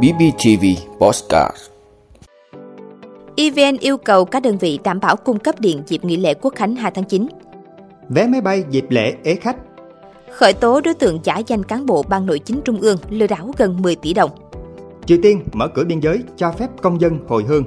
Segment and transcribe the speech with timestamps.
[0.00, 0.64] BBTV
[0.98, 1.56] Postcard
[3.36, 6.54] EVN yêu cầu các đơn vị đảm bảo cung cấp điện dịp nghỉ lễ Quốc
[6.56, 7.26] khánh 2 tháng 9.
[8.08, 9.56] Vé máy bay dịp lễ ế khách.
[10.30, 13.50] Khởi tố đối tượng giả danh cán bộ ban nội chính trung ương lừa đảo
[13.56, 14.30] gần 10 tỷ đồng.
[15.06, 17.64] Triều Tiên mở cửa biên giới cho phép công dân hồi hương.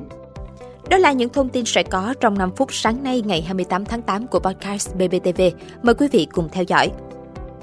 [0.89, 4.02] Đó là những thông tin sẽ có trong 5 phút sáng nay ngày 28 tháng
[4.02, 5.41] 8 của podcast BBTV.
[5.84, 6.91] Mời quý vị cùng theo dõi.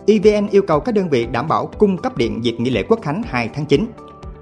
[0.07, 3.03] EVN yêu cầu các đơn vị đảm bảo cung cấp điện dịp nghỉ lễ Quốc
[3.03, 3.87] khánh 2 tháng 9.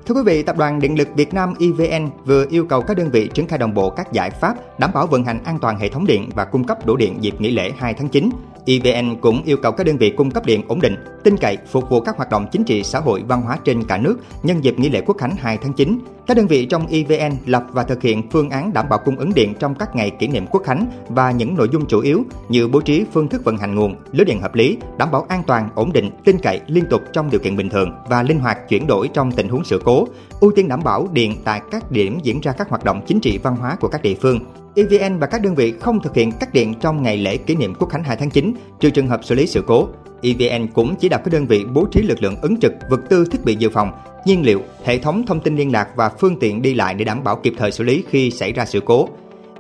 [0.06, 3.10] Thưa quý vị, Tập đoàn Điện lực Việt Nam EVN vừa yêu cầu các đơn
[3.10, 5.88] vị triển khai đồng bộ các giải pháp đảm bảo vận hành an toàn hệ
[5.88, 8.30] thống điện và cung cấp đủ điện dịp nghỉ lễ 2 tháng 9.
[8.66, 11.90] EVN cũng yêu cầu các đơn vị cung cấp điện ổn định, tin cậy, phục
[11.90, 14.79] vụ các hoạt động chính trị xã hội văn hóa trên cả nước nhân dịp
[14.79, 15.98] nghỉ lễ Quốc khánh 2 tháng 9.
[16.30, 19.34] Các đơn vị trong EVN lập và thực hiện phương án đảm bảo cung ứng
[19.34, 22.68] điện trong các ngày kỷ niệm Quốc khánh và những nội dung chủ yếu như
[22.68, 25.68] bố trí phương thức vận hành nguồn, lưới điện hợp lý, đảm bảo an toàn,
[25.74, 28.86] ổn định, tin cậy, liên tục trong điều kiện bình thường và linh hoạt chuyển
[28.86, 30.06] đổi trong tình huống sự cố,
[30.40, 33.38] ưu tiên đảm bảo điện tại các điểm diễn ra các hoạt động chính trị
[33.38, 34.40] văn hóa của các địa phương.
[34.76, 37.74] EVN và các đơn vị không thực hiện cắt điện trong ngày lễ kỷ niệm
[37.74, 39.88] Quốc khánh 2 tháng 9, trừ trường hợp xử lý sự cố.
[40.23, 43.24] EVN cũng chỉ đạo các đơn vị bố trí lực lượng ứng trực, vật tư
[43.30, 43.93] thiết bị dự phòng,
[44.27, 47.24] nhiên liệu, hệ thống thông tin liên lạc và phương tiện đi lại để đảm
[47.24, 49.09] bảo kịp thời xử lý khi xảy ra sự cố.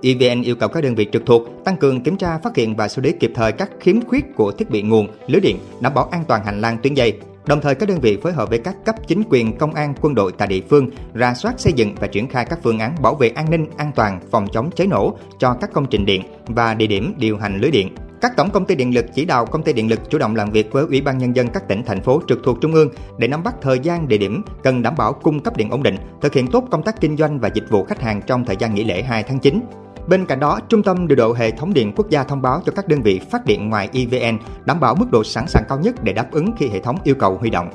[0.02, 2.88] EVN yêu cầu các đơn vị trực thuộc tăng cường kiểm tra, phát hiện và
[2.88, 6.08] xử lý kịp thời các khiếm khuyết của thiết bị nguồn, lưới điện, đảm bảo
[6.12, 7.18] an toàn hành lang tuyến dây.
[7.46, 10.14] Đồng thời các đơn vị phối hợp với các cấp chính quyền, công an, quân
[10.14, 13.14] đội tại địa phương ra soát xây dựng và triển khai các phương án bảo
[13.14, 16.74] vệ an ninh, an toàn, phòng chống cháy nổ cho các công trình điện và
[16.74, 17.88] địa điểm điều hành lưới điện.
[18.20, 20.50] Các tổng công ty điện lực chỉ đạo công ty điện lực chủ động làm
[20.50, 23.28] việc với Ủy ban nhân dân các tỉnh thành phố trực thuộc trung ương để
[23.28, 26.34] nắm bắt thời gian địa điểm cần đảm bảo cung cấp điện ổn định, thực
[26.34, 28.84] hiện tốt công tác kinh doanh và dịch vụ khách hàng trong thời gian nghỉ
[28.84, 29.60] lễ 2 tháng 9.
[30.06, 32.72] Bên cạnh đó, Trung tâm điều độ hệ thống điện quốc gia thông báo cho
[32.76, 36.04] các đơn vị phát điện ngoài EVN đảm bảo mức độ sẵn sàng cao nhất
[36.04, 37.70] để đáp ứng khi hệ thống yêu cầu huy động.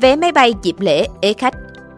[0.00, 1.54] Vé máy bay dịp lễ ế khách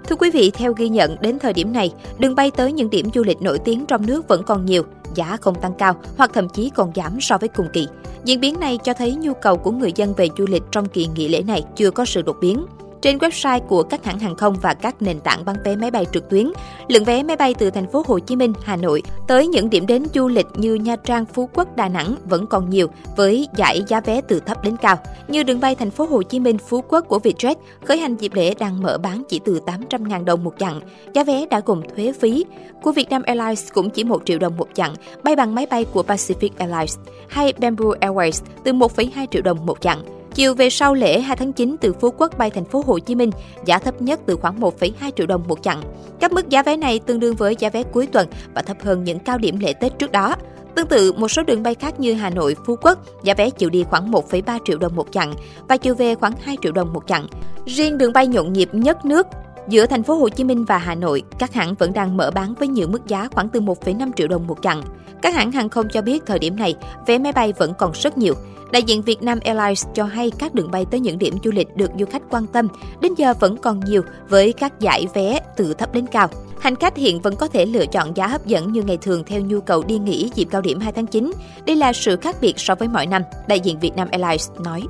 [0.08, 3.10] Thưa quý vị, theo ghi nhận, đến thời điểm này, đường bay tới những điểm
[3.14, 4.82] du lịch nổi tiếng trong nước vẫn còn nhiều,
[5.14, 7.88] giá không tăng cao hoặc thậm chí còn giảm so với cùng kỳ.
[8.24, 11.08] Diễn biến này cho thấy nhu cầu của người dân về du lịch trong kỳ
[11.14, 12.66] nghỉ lễ này chưa có sự đột biến.
[13.02, 16.06] Trên website của các hãng hàng không và các nền tảng bán vé máy bay
[16.12, 16.50] trực tuyến,
[16.88, 19.86] lượng vé máy bay từ thành phố Hồ Chí Minh, Hà Nội tới những điểm
[19.86, 22.86] đến du lịch như Nha Trang, Phú Quốc, Đà Nẵng vẫn còn nhiều
[23.16, 24.96] với giải giá vé từ thấp đến cao.
[25.28, 27.54] Như đường bay thành phố Hồ Chí Minh, Phú Quốc của Vietjet
[27.84, 30.80] khởi hành dịp lễ đang mở bán chỉ từ 800.000 đồng một chặng.
[31.14, 32.44] Giá vé đã gồm thuế phí.
[32.82, 36.02] Của Vietnam Airlines cũng chỉ 1 triệu đồng một chặng, bay bằng máy bay của
[36.02, 36.98] Pacific Airlines
[37.28, 40.17] hay Bamboo Airways từ 1,2 triệu đồng một chặng.
[40.38, 43.14] Chiều về sau lễ 2 tháng 9 từ Phú Quốc bay thành phố Hồ Chí
[43.14, 43.30] Minh,
[43.64, 45.82] giá thấp nhất từ khoảng 1,2 triệu đồng một chặng.
[46.20, 49.04] Các mức giá vé này tương đương với giá vé cuối tuần và thấp hơn
[49.04, 50.34] những cao điểm lễ Tết trước đó.
[50.74, 53.70] Tương tự, một số đường bay khác như Hà Nội, Phú Quốc, giá vé chiều
[53.70, 55.34] đi khoảng 1,3 triệu đồng một chặng
[55.68, 57.26] và chiều về khoảng 2 triệu đồng một chặng.
[57.66, 59.26] Riêng đường bay nhộn nhịp nhất nước
[59.68, 62.54] Giữa thành phố Hồ Chí Minh và Hà Nội, các hãng vẫn đang mở bán
[62.54, 64.82] với nhiều mức giá khoảng từ 1,5 triệu đồng một chặng.
[65.22, 66.74] Các hãng hàng không cho biết thời điểm này,
[67.06, 68.34] vé máy bay vẫn còn rất nhiều.
[68.72, 71.90] Đại diện Vietnam Airlines cho hay các đường bay tới những điểm du lịch được
[71.98, 72.68] du khách quan tâm
[73.00, 76.28] đến giờ vẫn còn nhiều với các giải vé từ thấp đến cao.
[76.60, 79.40] Hành khách hiện vẫn có thể lựa chọn giá hấp dẫn như ngày thường theo
[79.40, 81.32] nhu cầu đi nghỉ dịp cao điểm 2 tháng 9.
[81.66, 84.82] Đây là sự khác biệt so với mọi năm, đại diện Vietnam Airlines nói.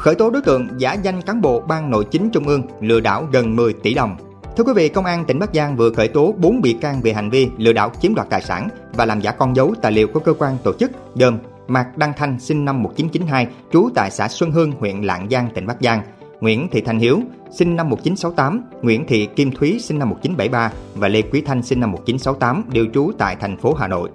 [0.00, 3.28] Khởi tố đối tượng giả danh cán bộ ban nội chính trung ương lừa đảo
[3.32, 4.16] gần 10 tỷ đồng
[4.56, 7.12] Thưa quý vị, Công an tỉnh Bắc Giang vừa khởi tố 4 bị can về
[7.12, 10.08] hành vi lừa đảo chiếm đoạt tài sản và làm giả con dấu tài liệu
[10.08, 14.28] của cơ quan tổ chức gồm Mạc Đăng Thanh sinh năm 1992, trú tại xã
[14.28, 16.02] Xuân Hương, huyện Lạng Giang, tỉnh Bắc Giang,
[16.40, 21.08] Nguyễn Thị Thanh Hiếu sinh năm 1968, Nguyễn Thị Kim Thúy sinh năm 1973 và
[21.08, 24.10] Lê Quý Thanh sinh năm 1968 đều trú tại thành phố Hà Nội.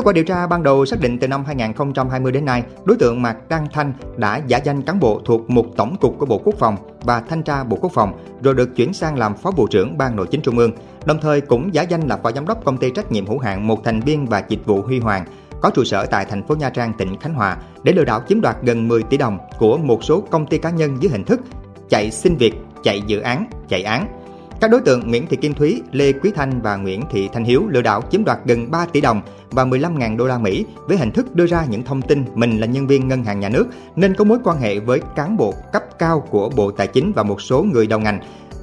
[0.00, 3.22] Kết quả điều tra ban đầu xác định từ năm 2020 đến nay, đối tượng
[3.22, 6.54] Mạc Đăng Thanh đã giả danh cán bộ thuộc một tổng cục của Bộ Quốc
[6.58, 8.12] phòng và thanh tra Bộ Quốc phòng
[8.42, 10.72] rồi được chuyển sang làm phó bộ trưởng Ban Nội chính Trung ương,
[11.04, 13.66] đồng thời cũng giả danh là phó giám đốc công ty trách nhiệm hữu hạn
[13.66, 15.24] một thành viên và dịch vụ Huy Hoàng
[15.60, 18.40] có trụ sở tại thành phố Nha Trang, tỉnh Khánh Hòa để lừa đảo chiếm
[18.40, 21.40] đoạt gần 10 tỷ đồng của một số công ty cá nhân dưới hình thức
[21.88, 24.19] chạy xin việc, chạy dự án, chạy án
[24.60, 27.66] các đối tượng Nguyễn Thị Kim Thúy, Lê Quý Thanh và Nguyễn Thị Thanh Hiếu
[27.68, 31.10] lừa đảo chiếm đoạt gần 3 tỷ đồng và 15.000 đô la Mỹ với hình
[31.10, 33.66] thức đưa ra những thông tin mình là nhân viên ngân hàng nhà nước
[33.96, 37.22] nên có mối quan hệ với cán bộ cấp cao của Bộ Tài chính và
[37.22, 38.20] một số người đầu ngành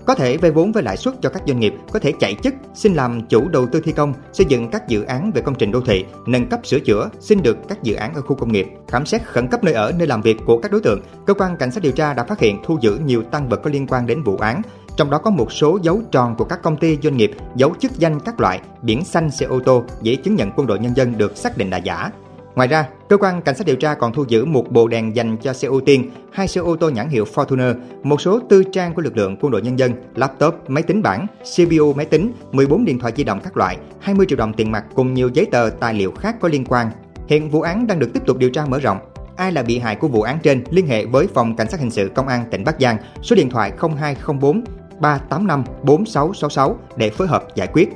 [0.07, 2.53] có thể vay vốn với lãi suất cho các doanh nghiệp, có thể chạy chức,
[2.73, 5.71] xin làm chủ đầu tư thi công, xây dựng các dự án về công trình
[5.71, 8.67] đô thị, nâng cấp sửa chữa, xin được các dự án ở khu công nghiệp.
[8.87, 11.57] Khám xét khẩn cấp nơi ở, nơi làm việc của các đối tượng, cơ quan
[11.57, 14.05] cảnh sát điều tra đã phát hiện thu giữ nhiều tăng vật có liên quan
[14.05, 14.61] đến vụ án,
[14.97, 17.91] trong đó có một số dấu tròn của các công ty doanh nghiệp, dấu chức
[17.99, 21.17] danh các loại, biển xanh xe ô tô, giấy chứng nhận quân đội nhân dân
[21.17, 22.11] được xác định là giả.
[22.55, 25.37] Ngoài ra, cơ quan cảnh sát điều tra còn thu giữ một bộ đèn dành
[25.37, 28.93] cho xe ưu tiên, hai xe ô tô nhãn hiệu Fortuner, một số tư trang
[28.93, 32.85] của lực lượng quân đội nhân dân, laptop, máy tính bảng, CPU máy tính, 14
[32.85, 35.69] điện thoại di động các loại, 20 triệu đồng tiền mặt cùng nhiều giấy tờ
[35.79, 36.91] tài liệu khác có liên quan.
[37.27, 38.97] Hiện vụ án đang được tiếp tục điều tra mở rộng.
[39.35, 41.91] Ai là bị hại của vụ án trên liên hệ với phòng cảnh sát hình
[41.91, 44.63] sự công an tỉnh Bắc Giang, số điện thoại 0204
[44.99, 47.89] 385 4666 để phối hợp giải quyết.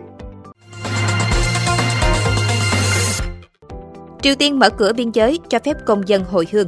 [4.22, 6.68] Triều Tiên mở cửa biên giới cho phép công dân hồi hương.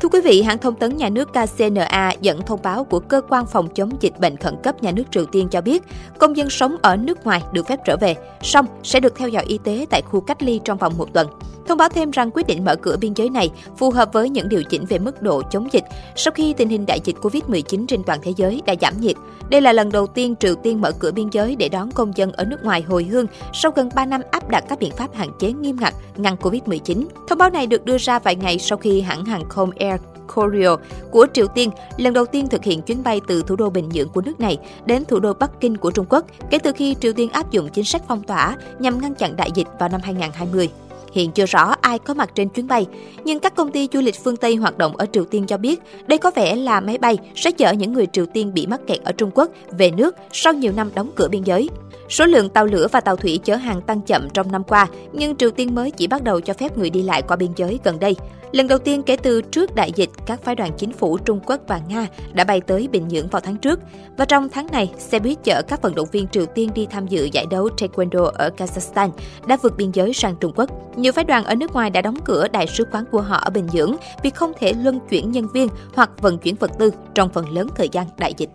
[0.00, 3.46] Thưa quý vị, hãng thông tấn nhà nước KCNA dẫn thông báo của Cơ quan
[3.46, 5.82] phòng chống dịch bệnh khẩn cấp nhà nước Triều Tiên cho biết,
[6.18, 9.44] công dân sống ở nước ngoài được phép trở về, song sẽ được theo dõi
[9.44, 11.28] y tế tại khu cách ly trong vòng một tuần.
[11.66, 14.48] Thông báo thêm rằng quyết định mở cửa biên giới này phù hợp với những
[14.48, 15.84] điều chỉnh về mức độ chống dịch
[16.16, 19.16] sau khi tình hình đại dịch COVID-19 trên toàn thế giới đã giảm nhiệt.
[19.50, 22.32] Đây là lần đầu tiên Triều Tiên mở cửa biên giới để đón công dân
[22.32, 25.28] ở nước ngoài hồi hương sau gần 3 năm áp đặt các biện pháp hạn
[25.38, 27.04] chế nghiêm ngặt ngăn COVID-19.
[27.28, 30.00] Thông báo này được đưa ra vài ngày sau khi hãng hàng không Air
[30.34, 30.76] Koryo
[31.10, 34.08] của Triều Tiên lần đầu tiên thực hiện chuyến bay từ thủ đô Bình Nhưỡng
[34.08, 37.12] của nước này đến thủ đô Bắc Kinh của Trung Quốc kể từ khi Triều
[37.12, 40.70] Tiên áp dụng chính sách phong tỏa nhằm ngăn chặn đại dịch vào năm 2020.
[41.12, 42.86] Hiện chưa rõ ai có mặt trên chuyến bay,
[43.24, 45.80] nhưng các công ty du lịch phương Tây hoạt động ở Triều Tiên cho biết
[46.06, 49.02] đây có vẻ là máy bay sẽ chở những người Triều Tiên bị mắc kẹt
[49.04, 51.68] ở Trung Quốc về nước sau nhiều năm đóng cửa biên giới.
[52.08, 55.36] Số lượng tàu lửa và tàu thủy chở hàng tăng chậm trong năm qua, nhưng
[55.36, 57.98] Triều Tiên mới chỉ bắt đầu cho phép người đi lại qua biên giới gần
[57.98, 58.16] đây.
[58.52, 61.60] Lần đầu tiên kể từ trước đại dịch, các phái đoàn chính phủ Trung Quốc
[61.68, 63.80] và Nga đã bay tới Bình Nhưỡng vào tháng trước.
[64.16, 67.06] Và trong tháng này, xe buýt chở các vận động viên Triều Tiên đi tham
[67.06, 69.10] dự giải đấu Taekwondo ở Kazakhstan
[69.46, 70.70] đã vượt biên giới sang Trung Quốc.
[71.02, 73.50] Nhiều phái đoàn ở nước ngoài đã đóng cửa đại sứ quán của họ ở
[73.50, 77.28] Bình Nhưỡng vì không thể luân chuyển nhân viên hoặc vận chuyển vật tư trong
[77.28, 78.50] phần lớn thời gian đại dịch.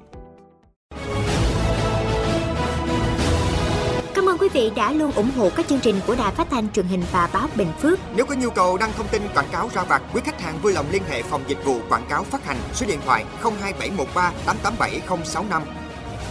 [4.13, 6.71] Cảm ơn quý vị đã luôn ủng hộ các chương trình của Đài Phát thanh
[6.71, 7.99] truyền hình và báo Bình Phước.
[8.15, 10.73] Nếu có nhu cầu đăng thông tin quảng cáo ra vặt, quý khách hàng vui
[10.73, 15.61] lòng liên hệ phòng dịch vụ quảng cáo phát hành số điện thoại 02713 887065.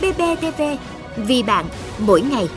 [0.00, 0.62] BBTV,
[1.16, 1.66] vì bạn,
[1.98, 2.48] mỗi ngày.